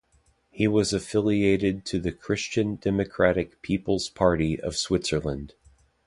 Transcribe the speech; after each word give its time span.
He 0.49 0.67
was 0.67 0.93
affiliated 0.93 1.85
to 1.85 1.99
the 1.99 2.11
Christian 2.11 2.77
Democratic 2.77 3.61
People's 3.61 4.09
Party 4.09 4.59
of 4.59 4.75
Switzerland. 4.75 5.53